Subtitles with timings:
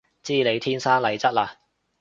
[0.23, 1.57] 知你天生麗質嘞